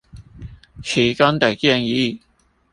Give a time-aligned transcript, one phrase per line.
[0.83, 2.21] 其中的建議